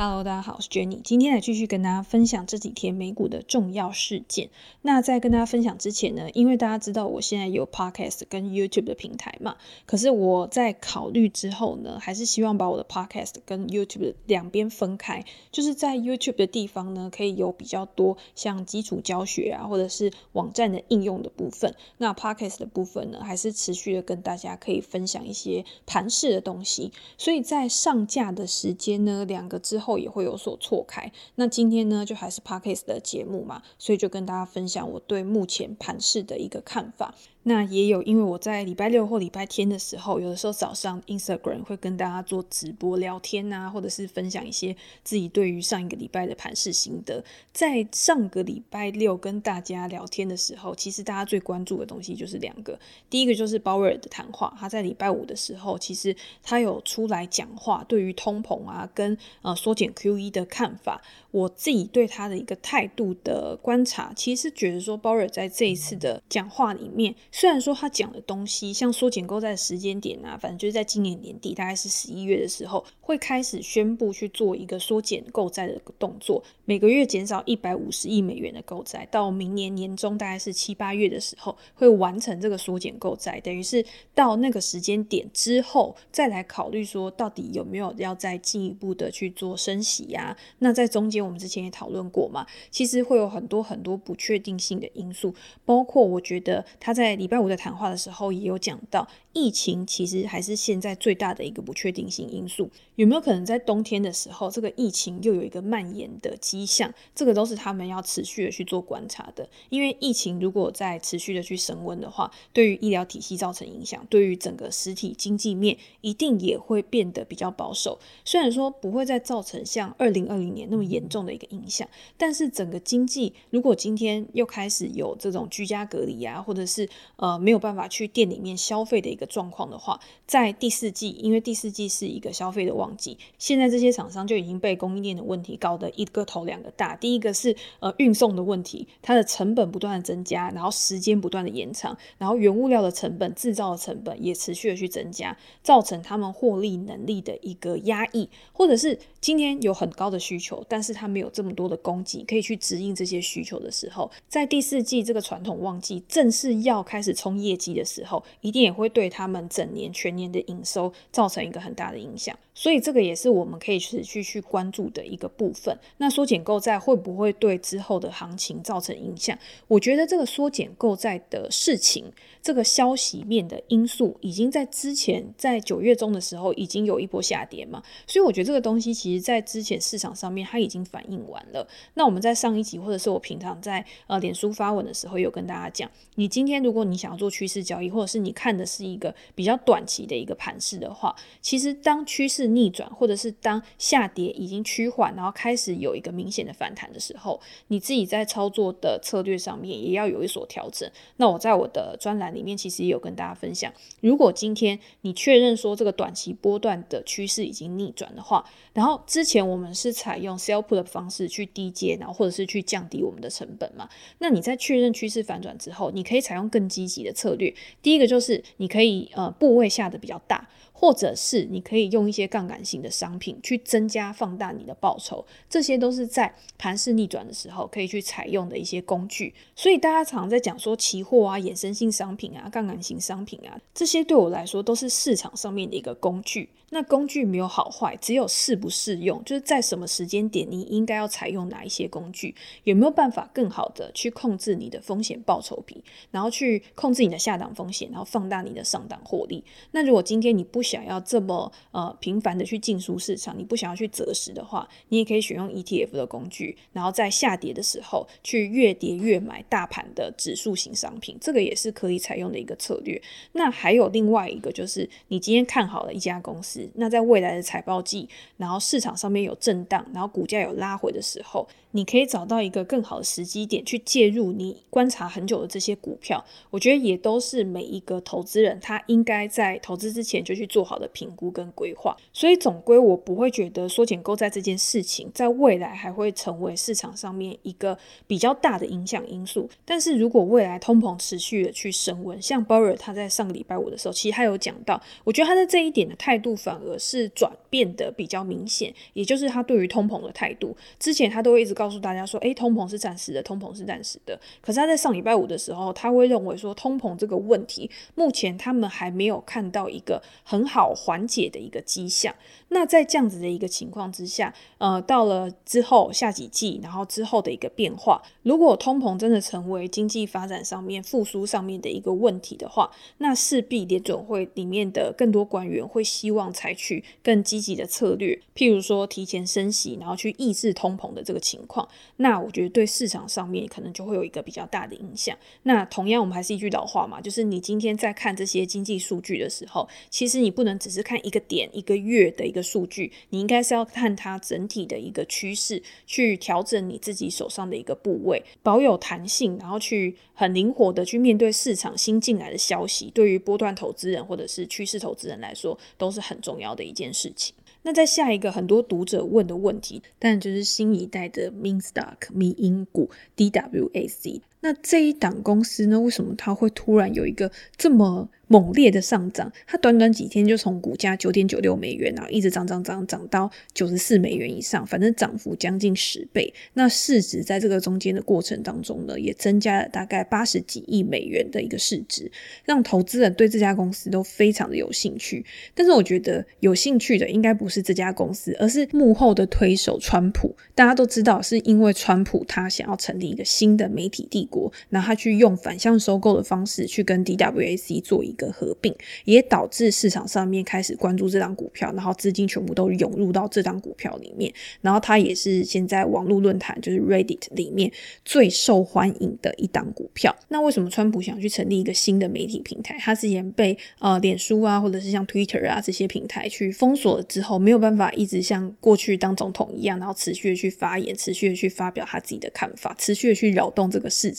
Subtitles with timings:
[0.00, 1.02] Hello，大家好，我是 Jenny。
[1.02, 4.48] 今天来继续跟大家分享这几天美股的重要事件。
[4.82, 15.24] 那在跟大家分享之前呢，因为大家知道我现在有 Podcast 跟 YouTube 的平台嘛，可是我在考虑之后呢，还是希望把我的 Podcast 跟 YouTube 两边分开。
[15.50, 21.74] 就是在 YouTube 的地方呢，可以有比较多像基础教学啊，或者是网站的应用的部分。
[21.96, 26.92] 那 Podcast 的部分呢，还是持续的跟大家可以分享一些盘式的东西。
[27.16, 29.87] 所以在上架的时间呢，两个之后。
[29.88, 31.10] 后也会有所错开。
[31.36, 37.14] 那今天呢，就还是 Parkes 的节目嘛，所以就跟大家分享我对目前盘市的一个看法。
[37.48, 47.24] 那也有，因为我在礼拜六或礼拜天的时候，有的时候早上 Instagram 会跟大家做直播聊天啊，或者是分享一些自己对于上一个礼拜的盘势心得。
[47.50, 67.14] 在上个礼拜六跟大家聊天的时候，其实大家最关注的东西就是两个，第一个就是鲍威尔的谈话，他在礼拜五的时候，其实他有出来讲话，对于通膨啊跟呃缩减 QE 的看法，我自己对他的一个态度的观察，其实是觉得说鲍尔在这一次的讲话里面。
[67.30, 83.84] 虽然说他讲的东西，像缩减购债的时间点啊，反正就是在今年年底，大概是十一月的时候，会开始宣布去做一个缩减购债的动作，每个月减少一百五十亿美元的购债，到明年年中大概是七八月的时候会完成这个缩减购债，等于是
[84.14, 90.36] 到那个时间点之后再来考虑说到底有没有要再进一步的去做升息呀？
[90.60, 99.06] 那在中间因为我们之前也讨论过嘛，其实会有很多很多不确定性的因素，包括我觉得他在礼拜五的谈话的时候也有讲到，
[99.38, 102.68] 疫情其实还是现在最大的一个不确定性因素。
[102.96, 106.92] 有没有可能在冬天的时候，这个疫情又有一个蔓延的迹象？
[107.14, 109.48] 这个都是他们要持续的去做观察的。
[109.68, 118.00] 因为疫情如果再持续的去升温的话，对于医疗体系造成影响，对于整个实体经济面一定也会变得比较保守。
[118.24, 136.96] 虽然说不会再造成像二零二零年那么严重的一个影响，但是整个经济如果今天又开始有这种居家隔离啊，或者是呃，没有办法去店里面消费的一个状况的话，在第四季，因为第四季是一个消费的旺季，现在这些厂商就已经被供应链的问题搞得一个头两个大。
[136.96, 157.18] 第一个是呃运送的问题，它的成本不断的增加，然后时间不断的延长，然后原物料的成本、制造的成本也持续的去增加，造成他们获利能力的一个压抑，或者是今天有很高的需求，但是它没有这么多的供给可以去指引这些需求的时候，在第四季这个传统旺季正式要开始。
[157.18, 165.76] 冲业绩的时候，一定也会对他们整年全年的营收造成一个很大的影响，所以这个也是我们可以持续去关注的一个部分。
[165.96, 169.36] 那缩减购债会不会对之后的行情造成影响？
[169.66, 172.04] 我觉得这个缩减购债的事情，
[172.40, 181.66] 这个消息面的因素，已经在之前在九月中的时候已经有一波下跌嘛，所以我觉得这个东西其其实在之前市场上面它已经反映完了。
[181.94, 200.86] 那我们在上一集或者是我平常在呃脸书发文的时候，有跟大家讲，你今天如果你想要做趋势交易，或者是你看的是一个比较短期的一个盘势的话，其实当趋势逆转，或者是当下跌已经趋缓，然后开始有一个明显的反弹的时候，你自己在操作的策略上面也要有一所调整。
[201.16, 208.44] 那我在我的专栏里面其实也有跟大家分享，如果今天你确认说这个短期波段的趋势已经逆转的话，
[208.74, 213.88] 然后之前我们是采用 sell put 的方式去低接，然后或者是去降低我们的成本嘛，
[214.18, 220.48] 那你在确认趋势反转之后，你可以采用更积极的策略，第一个就是你可以呃部位下的比较大，
[220.80, 229.34] 或者是你可以用一些杠杆性的商品去增加放大你的报酬，这些都是在盘势逆转的时候可以去采用的一些工具。
[229.56, 236.48] 所以大家常常在讲说期货啊、衍生性商品啊、杠杆型商品啊，这些对我来说都是市场上面的一个工具。
[236.70, 242.34] 那工具没有好坏，只有适不适用，就是在什么时间点你应该要采用哪一些工具，
[242.64, 249.42] 有没有办法更好的去控制你的风险报酬比，然后去控制你的下档风险，然后放大你的上档获利。
[249.70, 263.00] 那如果今天你不想要这么呃频繁的去进出市场，你不想要去择时的话，你也可以选用 ETF 的工具，然后在下跌的时候去越跌越买大盘的指数型商品，这个也是可以采用的一个策略。
[263.32, 266.68] 那还有另外一个就是，你今天看好了一家公司。
[266.74, 281.96] 那在未来的财报季，然后市场上面有震荡，然后股价有拉回的时候，你可以找到一个更好的时机点去介入你观察很久的这些股票，我觉得也都是每一个投资人他应该在投资之前就去做好的评估跟规划。
[282.12, 289.48] 所以总归我不会觉得缩减购债这件事情在未来还会成为市场上面一个比较大的影响因素。
[289.64, 304.18] 但是如果未来通膨持续的去升温，像鲍尔他在上个礼拜五的时候，其实他有讲到，我觉得他在这一点的态度反而是转变得比较明显，也就是他对于通膨的态度，之前他都会一直告诉大家说，诶，通膨是暂时的，通膨是暂时的。
[304.40, 312.14] 可是他在上礼拜五的时候，他会认为说，通膨这个问题，目前他们还没有看到一个很好缓解的一个迹象。
[312.50, 331.68] 那在这样子的一个情况之下，呃，到了之后下几季，然后之后的一个变化，如果通膨真的成为经济发展上面复苏上面的一个问题的话，那势必联准会里面的更多官员会希望采取更积积极的策略，譬如说提前升息，然后去抑制通膨的这个情况。
[331.98, 335.16] 那我觉得对市场上面可能就会有一个比较大的影响。
[335.44, 342.42] 那同样，我们还是一句老话嘛，就是你今天在看这些经济数据的时候，其实你不能只是看一个点一个月的一个。
[342.48, 352.90] 数据，你应该是要看它整体的一个趋势，去调整你自己手上的一个部位，保有弹性，然后去很灵活的去面对市场新进来的消息。
[352.94, 357.27] 对于波段投资人或者是趋势投资人来说，都是很重要的一件事情。
[357.68, 364.22] 那在下一个很多读者问的问题，但就是新一代的 mean stock，mean 股 DWAC。
[364.40, 369.32] 那这一档公司呢，为什么它会突然有一个这么猛烈的上涨？
[369.46, 376.32] 它短短几天就从股价九点九六美元，然后一直涨涨涨涨到九十四美元以上，反正涨幅将近十倍。
[376.54, 382.10] 那市值在这个中间的过程当中呢，也增加了大概八十几亿美元的一个市值，
[382.44, 385.24] 让投资人对这家公司都非常的有兴趣。
[385.54, 390.36] 但是我觉得有兴趣的应该不是这家公司，而是幕后的推手川普。
[390.54, 404.32] 大家都知道，是因为川普他想要成立一个新的媒体帝国，然后他去用反向收购的方式去跟 DWAC 做一个合并，也导致市场上面开始关注这张股票，然后资金全部都涌入到这张股票里面。
[404.60, 407.70] 然后它也是现在网络论坛就是 Reddit 里面
[408.04, 410.14] 最受欢迎的一档股票。
[410.28, 412.76] 那为什么川普想去成立一个新的媒体平台？
[412.78, 424.12] 他之前被呃脸书啊，或者是像 Twitter 啊这些平台去封锁了之后，没有办法一直像过去当总统一样，然后持续的去发言，持续的去发表他自己的看法，持续的去扰动这个市。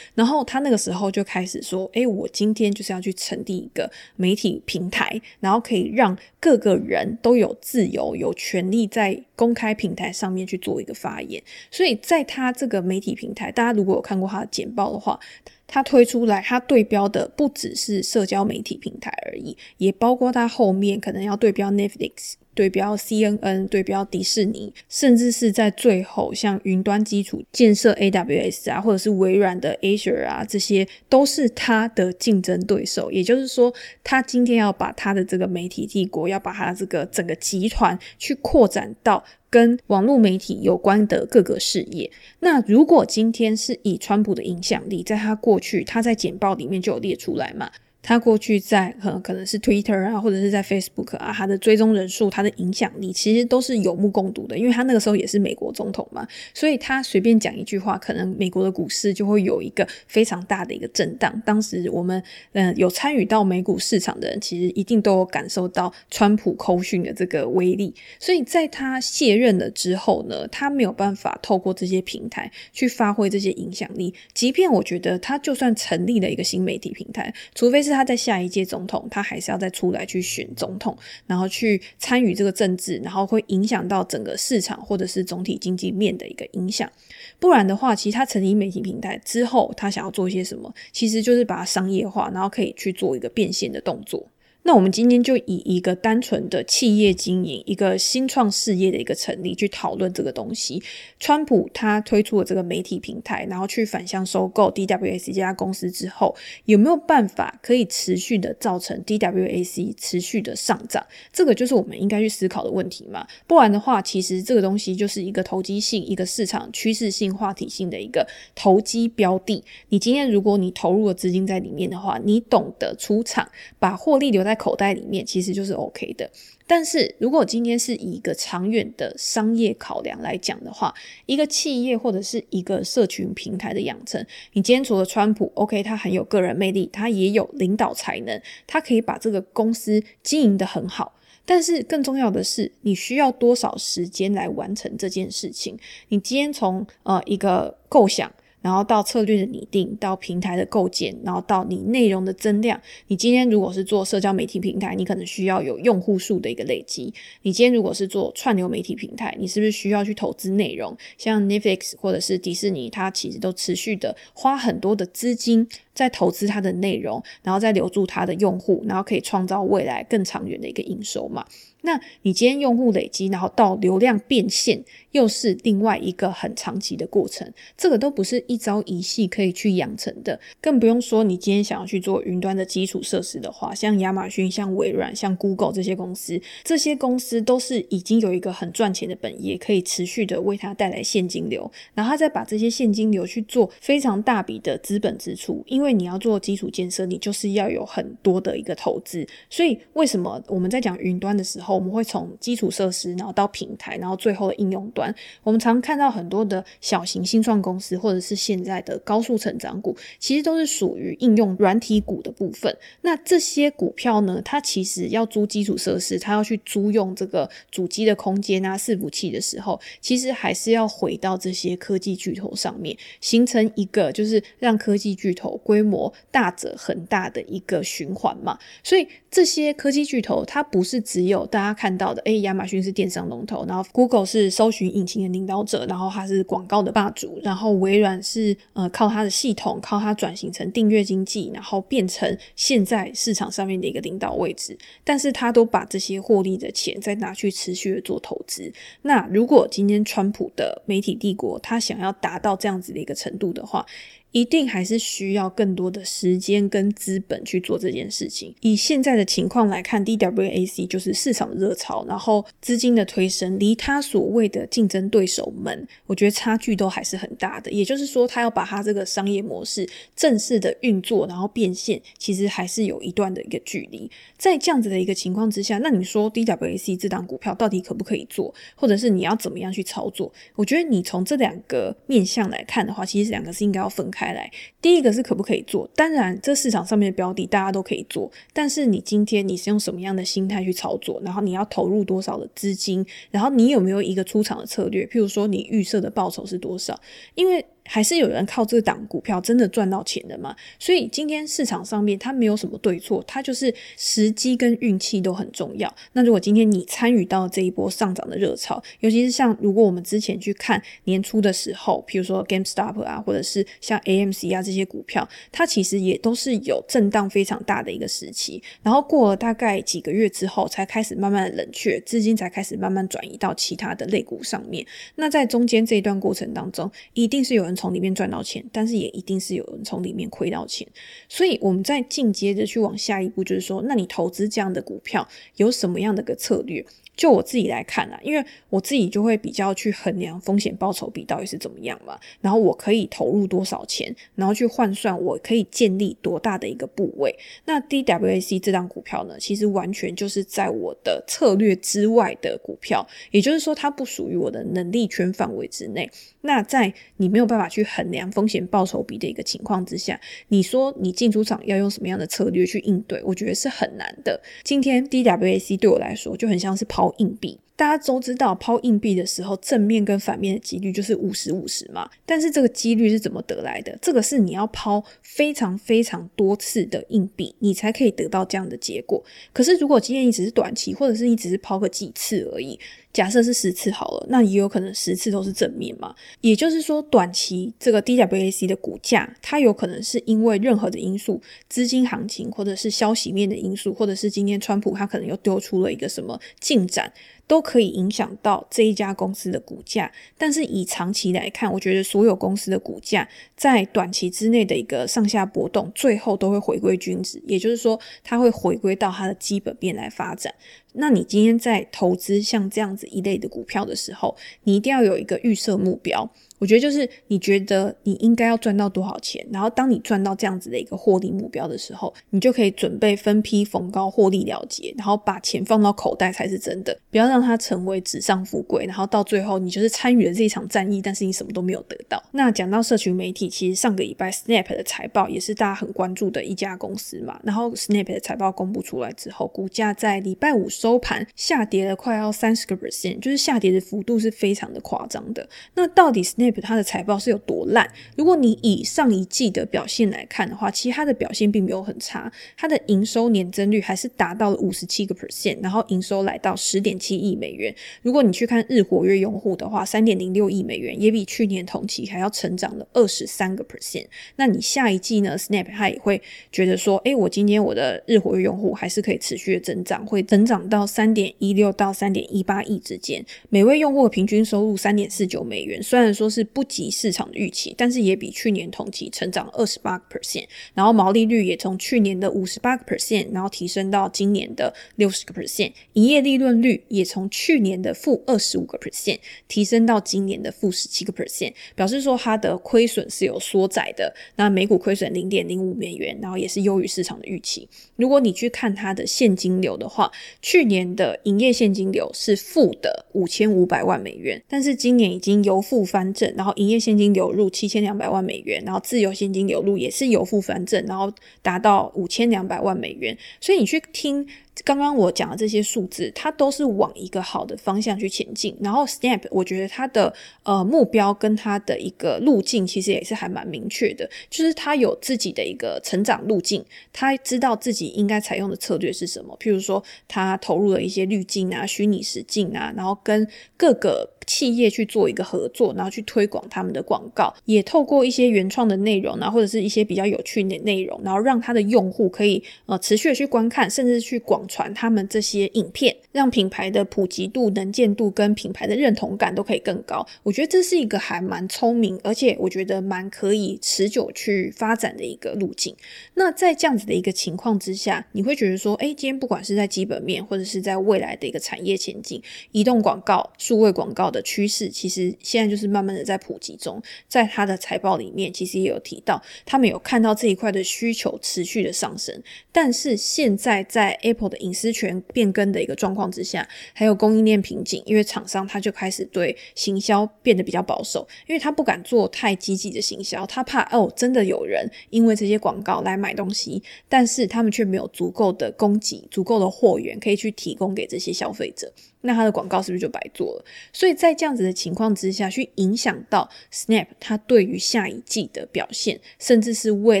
[0.14, 11.42] 然后他那个时候就开始说：“诶，我今天就是要去成立一个媒体平台，然后可以让各个人都有自由、有权利在公开平台上面去做一个发言。
[11.70, 15.18] 所以在他这个媒体平台，大家如果有看过他的简报的话，
[15.66, 33.10] 他推出来，他对标的不只是社交媒体平台而已，也包括他后面可能要对标 Netflix。”对标 CNN，对标迪士尼，甚至是在最后像云端基础建设 AWS 啊，或者是微软的 Azure 啊，这些都是他的竞争对手。
[33.10, 33.72] 也就是说，
[34.04, 42.10] 他今天要把他的这个媒体帝国，要把他这个整个集团去扩展到跟网络媒体有关的各个事业。
[42.40, 47.70] 那如果今天是以川普的影响力，在他过去他在简报里面就有列出来嘛。
[48.02, 54.56] 他过去在可可能是 Twitter 啊，或者是在 Facebook 啊，他的追踪人数、他的影响力，其实都是有目共睹的。
[54.56, 61.30] 因为他那个时候也是美国总统嘛，所以他随便讲一句话，可能美国的股市就会有一个非常大的一个震荡。
[61.44, 67.94] 当时我们嗯、有参与到美股市场的人，其实一定都有感受到川普口讯的这个威力。
[68.18, 74.14] 所以在他卸任了之后呢，他没有办法透过这些平台去发挥这些影响力。
[74.32, 77.89] 即便我觉得他就算成立了一个新媒体平台，除非是。
[77.92, 86.90] 他在下一届总统，他还是要再出来去选总统，然后去参与这个政治，然后会影响到整个市场或者是总体经济面的一个影响。
[87.38, 94.26] 不然的话，其实他成立媒体平台之后，他想要做一些什么，其实就是把它商业化，然后可以去做一个变现的动作。
[94.62, 100.82] 那我们今天就以一个单纯的企业经营、一个新创事业的一个成立去讨论这个东西。
[101.18, 106.36] 川普他推出了这个媒体平台，然后去反向收购 DWAC 这家公司之后，
[106.66, 111.04] 有没有办法可以持续的造成 DWAC 持续的上涨？
[111.32, 113.26] 这个就是我们应该去思考的问题嘛。
[113.46, 119.64] 不然的话，其实这个东西就是一个投机性、一个市场趋势性、话题性的一个投机标的。
[119.88, 124.49] 你今天如果你投入了资金在里面的话，你懂得出场，把获利留在。
[124.50, 126.28] 在口袋里面其实就是 OK 的，
[126.66, 130.92] 但是如果今天是以一个长远的商业考量来讲的话，
[131.26, 134.20] 一个企业或者是一个社群平台的养成，
[134.54, 141.14] 你今天除了川普，OK，他很有个人魅力，他也有领导才能，他可以把这个公司经营得很好。
[141.46, 145.78] 但是更重要的是，你需要多少时间来完成这件事情？
[146.08, 148.28] 你今天从呃一个构想。
[148.62, 152.80] 然后到策略的拟定，到平台的构建，然后到你内容的增量。
[153.06, 157.12] 你今天如果是做社交媒体平台，你可能需要有用户数的一个累积。
[157.42, 160.96] 你今天如果是做串流媒体平台，你是不是需要去投资内容？
[161.16, 165.66] 像 Netflix 或者是迪士尼，它其实都持续的花很多的资金
[166.00, 171.44] 在投资它的内容，然后再留住它的用户，然后可以创造未来更长远的一个营收嘛。
[171.82, 177.50] 那你今天用户累积，然后到流量变现，又是另外一个很长期的过程。
[177.74, 199.26] 这个都不是一朝一夕可以去养成的，更不用说你今天想要去做云端的基础设施的话，像亚马逊、像微软、像 Google 这些公司，这些公司都是已经有一个很赚钱的本业，可以持续的为它带来现金流，然后他再把这些现金流去做非常大笔的资本支出，因为为你要做基础建设，你就是要有很多的一个投资。
[199.48, 205.12] 所以为什么我们在讲云端的时候，我们会从基础设施，然后到平台，然后最后的应用端。
[205.42, 212.74] 我们常看到很多的小型新创公司，或者是现在的高速成长股，其实都是属于应用软体股的部分。
[213.02, 228.58] 那这些股票呢，它其实要租基础设施，它要去租用这个主机的空间啊、伺服器的时候，其实还是要回到这些科技巨头上面，形成一个就是让科技巨头规模大者很大的一个循环嘛。
[228.82, 244.76] 所以这些科技巨头，它不是只有大家看到的，诶，亚马逊是电商龙头，然后 Google 是搜寻引擎的领导者，然后它是广告的霸主，然后微软是呃靠它的系统，靠它转型成订阅经济，然后变成现在市场上面的一个领导位置。
[245.04, 248.72] 但是它都把这些获利的钱再拿去持续的做投资。
[249.02, 253.84] 那如果今天川普的媒体帝国，他想要达到这样子的一个程度的话，
[254.32, 258.54] 一定还是需要更多的时间跟资本去做这件事情。
[258.60, 267.70] 以现在的情况来看，DWAC 就是市场热潮，然后资金的推升，离他所谓的竞争对手们，我觉得差距都还是很大的。
[267.72, 274.08] 也就是说，他要把他这个商业模式正式的运作，然后变现，其实还是有一段的一个距离。
[274.38, 280.32] 在这样子的一个情况之下，那你说 DWAC 这档股票到底可不可以做，或者是你要怎么样去操作？
[280.54, 284.19] 我觉得你从这两个面向来看的话，其实两个是应该要分开。
[284.20, 284.50] 开来，
[284.82, 285.88] 第一个是可不可以做？
[285.96, 291.18] 当然，这市场上面的标的大家都可以做，但是你今天你是用什么样的心态去操作？
[291.24, 293.06] 然后你要投入多少的资金？
[293.30, 295.06] 然后你有没有一个出场的策略？
[295.06, 297.00] 譬如说，你预设的报酬是多少？
[297.34, 300.54] 因为还是有人靠这档股票真的赚到钱的嘛？
[300.78, 305.92] 所以今天市场上面它没有什么对错，它就是时机跟运气都很重要。
[306.12, 324.86] 那如果今天你参与到这一波上涨的热潮，尤其是像如果我们之前去看年初的时候，譬如说 GameStop 啊，或者是像 AMC 啊这些股票，它其实也都是有震荡非常大的一个时期，然后过了大概几个月之后，才开始慢慢的冷却，资金才开始慢慢转移到其他的类股上面。
[325.16, 327.76] 那在中间这一段过程当中，一定是有人。
[327.80, 330.86] 从里面赚到钱，但是也一定是有人从里面亏到钱，
[331.30, 336.84] 所以我们再进阶的去往下一步，就是说，那你投资这样的股票有什么样的个策略？
[337.20, 347.38] 就我自己来看啊，因为我自己就会比较去衡量风险报酬比到底是怎么样嘛，然后我可以投入多少钱，然后去换算我可以建立多大的一个部位。
[347.66, 356.10] 那 DWAC 这档股票呢，其实完全就是在我的策略之外的股票，也就是说它不属于我的能力圈范围之内。
[356.40, 364.40] 那在你没有办法去衡量风险报酬比的一个情况之下，你说你进出场要用什么样的策略去应对，我觉得是很难的。
[364.64, 367.58] 今天 DWAC 对我来说就很像是抛硬币。
[367.76, 372.10] 大家都知道，抛硬币的时候，正面跟反面的几率就是五十五十嘛。
[372.26, 373.98] 但是这个几率是怎么得来的？
[374.02, 379.24] 这个是你要抛非常非常多次的硬币，你才可以得到这样的结果。
[379.54, 382.78] 可是如果今天你只是短期，或者是你只是抛个几次而已，
[383.12, 386.14] 假设是十次好了，那也有可能十次都是正面嘛。
[386.40, 397.12] 也就是说，短期这个 DWAC 的股价，它有可能是因为任何的因素，资金行情，或者是消息面的因素，或者是今天川普他可能又丢出了一个什么进展。
[397.50, 410.54] 都可以影响到这一家公司的股价，但是以长期来看，我觉得所有公司的股价在短期之内的一个上下波动，最后都会回归均值，也就是说，它会回归到它的基本面来发展。
[410.92, 416.30] 那你今天在投资像这样子一类的股票的时候，你一定要有一个预设目标。
[416.60, 432.22] 我觉得就是你觉得你应该要赚到多少钱，然后当你赚到这样子的一个获利目标的时候，你就可以准备分批逢高获利了结，然后把钱放到口袋才是真的，不要让它成为纸上富贵，然后到最后你就是参与了这一场战役，但是你什么都没有得到。
[432.32, 445.48] 那讲到社群媒体，其实上个礼拜 Snap 的财报也是大家很关注的一家公司嘛，然后 Snap 的财报公布出来之后，股价在礼拜五收盘下跌了快要三十个 percent，就是下跌的幅度是非常的夸张的。
[445.74, 447.86] 那到底 Snap 它的财报是有多烂？
[448.16, 457.74] 如果你以上一季的表现来看的话，其实它的表现并没有很差，它的营收年增率还是达到了五十七个 percent，然后营收来到十点七亿美元。
[458.00, 464.06] 如果你去看日活跃用户的话，三点零六亿美元，也比去年同期还要成长了二十三个 percent。
[464.36, 475.82] 那你下一季呢？Snap 它也会觉得说，诶，我今天我的日活跃用户还是可以持续的增长，会增长到三点一六到三点一八亿之间，每位用户的平均收入三点四九美元。
[475.82, 480.44] 虽然说是不及市场的预期，但是也比去年同期成长二十八个 percent。
[480.74, 485.72] 然后毛利率也从去年的五十八个 percent，然后提升到今年的六十个 percent。
[485.94, 489.18] 营业利润率也从去年的负二十五个 percent
[489.48, 494.14] 提升到今年的负十七个 percent，表示说它的亏损是有缩窄的。
[494.36, 497.68] 那每股亏损零点零五美元，然后也是优于市场的预期。
[497.96, 513.16] 如果你去看它的现金流的话，去年的营业现金流是负的五千五百万美元，但是今年已经由负翻正，然后营业现金流入七千两百万美元，然后自由现金流入也是由负反正，然后达到五千两百万美元。
[513.40, 514.26] 所以你去听。
[514.64, 518.56] 刚刚我讲的这些数字，它都是往一个好的方向去前进。
[518.60, 520.12] 然后 Snap，我觉得它的
[520.42, 529.36] 呃目标跟它的一个路径，其实也是还蛮明确的，就是它有自己的一个成长路径，它知道自己应该采用的策略是什么。
[529.40, 533.26] 譬如说，它投入了一些滤镜啊、虚拟实境啊，然后跟
[533.56, 534.10] 各个。
[534.26, 550.06] 企业去做一个合作，然后去推广他们的广告，也透过一些原创的内容，啊或者是一些比较有趣的内容，然后让他的用户可以呃持续的去观看，甚至去广传他们这些影片，让品牌的普及度、能见度跟品牌的认同感都可以更高。
[550.24, 555.74] 我觉得这是一个还蛮聪明，而且我觉得蛮可以持久去发展的一个路径。
[556.14, 564.20] 那在这样子的一个情况之下，你会觉得说，哎，今天不管是在基本面，或者是在未来的一个产业前景，移动广告、数位广告的。
[564.22, 572.22] 趋势其实现在就是慢慢的在普及中，在他的财报里面，其实也有提到，他们有看到这一块的需求持续的上升。
[572.52, 591.72] 但是现在在 Apple 的隐私权变更的一个状况之下，还有供应链瓶颈，因为厂商他就开始对行销变得比较保守，因为他不敢做太积极的行销，他怕哦真的有人因为这些广告来买东西，但是他们却没有足够的供给、足够的货源可以去提供给这些消费者。
[592.02, 593.44] 那他的广告是不是就白做了？
[593.74, 600.00] 所以在这样子的情况之下，去影响到 Snap 它对于下一季的表现，甚至是未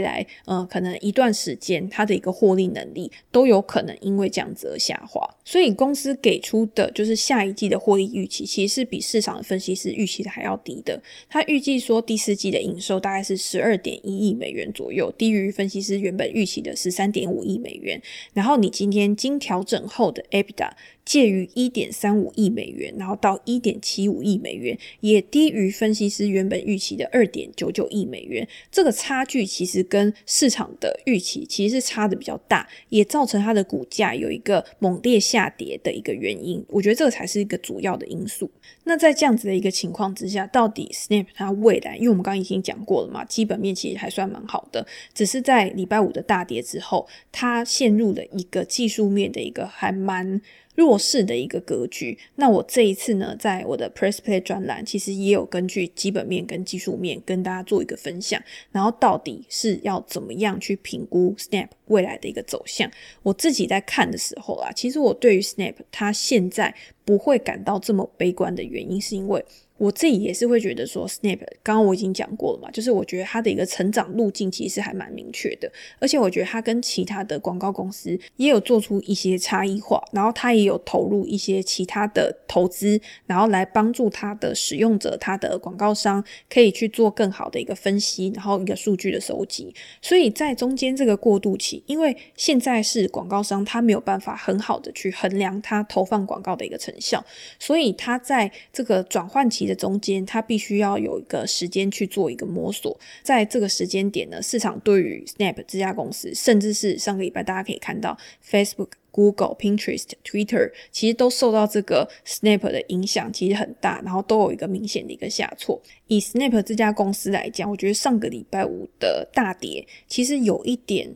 [0.00, 5.20] 来呃可能一段时间它的一个获利能力都有可能因会这样子下滑。
[5.44, 11.02] 所以公司给出的就是下一季的获利预期，其实是比市场的分析师预期的还要低的。
[11.28, 18.00] 他预计说第四季的营收大概是十二点一亿美元左右，低于分析师原本预期的十三点五亿美元。
[18.34, 20.70] 然后你今天经调整后的 EBITDA。
[21.10, 28.46] 介于一点三五亿美元，然后到一点七五亿美元，也低于分析师原本预期的二点九九亿美元。
[28.70, 36.64] 这个差距其实跟市场的预期其实是差的比较大，也造成它的股价有一个猛烈下跌的一个原因。
[36.68, 38.48] 我觉得这个才是一个主要的因素。
[38.84, 50.40] 那在这样子的一个情况之下，到底 Snap 它未来，因为我们刚刚已经讲过了嘛，基本面其实还算蛮好的，只是在礼拜五的大跌之后，它陷入了一个技术面的一个还蛮。
[50.80, 52.16] 弱势的一个格局。
[52.36, 58.42] 那我这一次呢，在我的 Press Play 专栏，其实也有根据基本面跟技术面跟大家做一个分享。
[58.72, 62.90] 然后到底是要怎么样去评估 Snap 未来的一个走向？
[63.22, 69.44] 我自己在看的时候啊，其实我对于 Snap 它现在不会感到这么悲观的原因，是因为。
[69.78, 89.74] 我自己也是会觉得说，Snap 刚刚我已经讲过了嘛，就是我觉得它的一个成长路径其实还蛮明确的，而且我觉得它跟其他的广告公司也有做出一些差异化，然后它也有投入一些其他的投资，然后来帮助它的使用者、它的广告商可以去做更好的一个分析，然后一个数据的收集。
[90.02, 97.24] 所以在中间这个过渡期，因为现在是广告商他没有办法很好的去衡量他投放广告的一个成成效。
[97.58, 102.98] 所以它在这个转换期的中间，它必须要有一个时间去做一个摸索。
[103.22, 108.88] 在这个时间点呢，市场对于 Snap 这家公司，甚至是上个礼拜大家可以看到 Facebook。
[109.12, 115.82] Google、Pinterest、Twitter 其实都受到这个 Snap 的影响，其实很大，然后都有一个明显的一个下挫。
[116.06, 121.12] 以 Snap 这家公司来讲，我觉得上个礼拜五的大跌，其实有一点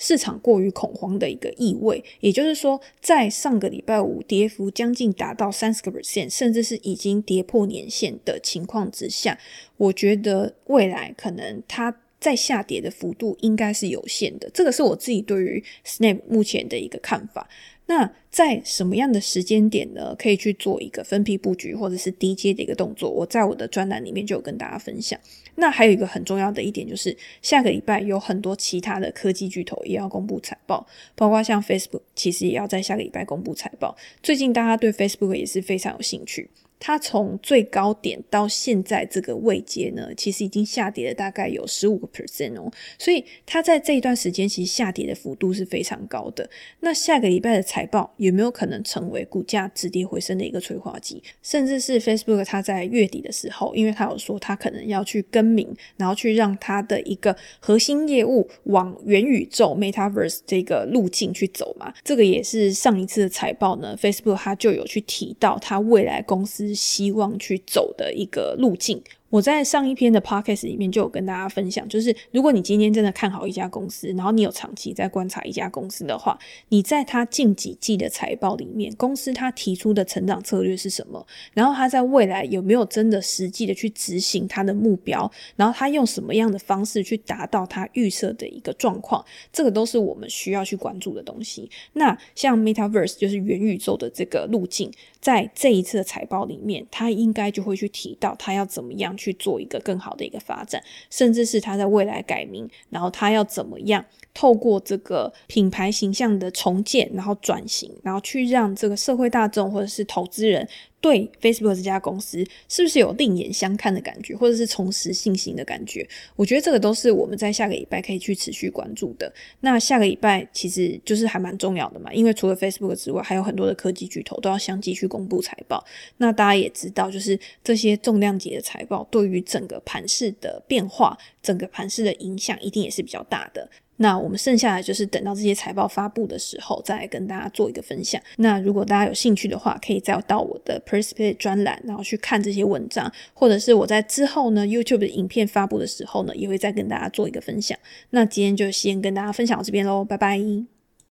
[0.00, 2.02] 市场过于恐慌的一个意味。
[2.18, 9.38] 也就是说，在上个礼拜五跌幅将近达到三十个 percent，甚至是已经跌破年线的情况之下，
[9.76, 11.94] 我觉得未来可能它。
[12.20, 17.48] 在下跌的幅度应该是有限的，这个是我自己对于 Snap 目前的一个看法。
[17.90, 20.14] 那在什么样的时间点呢？
[20.16, 23.10] 可以去做一个分批布局或者是低阶的一个动作？
[23.10, 25.18] 我在我的专栏里面就有跟大家分享。
[25.56, 33.96] 那还有一个很重要的一点就是，下个礼拜有很多其他的科技巨头也要公布财报，包括像 Facebook，其实也要在下个礼拜公布财报。
[34.22, 36.48] 最近大家对 Facebook 也是非常有兴趣。
[36.80, 46.48] 它从最高点到现在这个位阶呢，其实已经下跌了大概有十五个 percent 哦，所以它在这一段时间其实下跌的幅度是非常高的。
[46.80, 51.22] 那下个礼拜的财报有没有可能成为股价止跌回升的一个催化剂？
[51.42, 66.69] 甚至是 Facebook 它在月底的时候，因为它有说它可能要去更名，然后去让它的一个核心业务往元宇宙 Metaverse 这个路径去走嘛，这个也是上一次的财报呢，Facebook 它就有去提到它未来公司。
[66.74, 69.02] 希望去走的一个路径。
[69.30, 76.36] 我在上一篇的 podcast 里面就有跟大家分享，就是如果你今天真的看好一家公司，然后你有长期在观察一家公司的话，
[76.70, 81.24] 你在它近几季的财报里面，公司它提出的成长策略是什么？
[81.54, 85.30] 然后它在未来有没有真的实际的去执行它的目标？
[85.54, 89.24] 然后它用什么样的方式去达到它预设的一个状况？
[89.52, 91.70] 这个都是我们需要去关注的东西。
[91.92, 94.90] 那像 Metaverse 就是元宇宙的这个路径，
[95.20, 99.16] 在这一次的财报里面，它应该就会去提到它要怎么样。
[99.20, 104.02] 去做一个更好的一个发展，甚至是他在未来改名，然后他要怎么样
[104.40, 110.66] 透过这个品牌形象的重建，然后转型，然后去让这个社会大众或者是投资人。
[111.02, 116.06] 对 Facebook 这家公司是不是有另眼相看的感觉，或者是重拾信心的感觉？
[116.36, 119.32] 我觉得这个都是我们在下个礼拜可以去持续关注的。
[119.60, 125.82] 那下个礼拜其实就是还蛮重要的嘛，因为除了 Facebook 之外，还有很多的科技巨头都要相继去公布财报。
[126.18, 133.66] 那大家也知道，就是这些重量级的财报对于整个盘势的变化，整个盘势的影响一定也是比较大的。
[134.02, 138.20] 那我们剩下的就是等到这些财报发布的时候，再来跟大家做一个分享。
[138.38, 147.78] 那如果大家有兴趣的话，可以再到我的 Perspective 专栏，然后去看这些文章，或者是我在之后呢 YouTube 的影片发布的时候呢，也会再跟大家做一个分享。
[148.10, 150.79] 那今天就先跟大家分享到这边喽，拜拜。